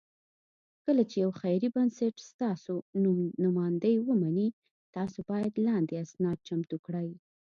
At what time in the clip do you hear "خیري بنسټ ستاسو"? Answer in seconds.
1.39-2.75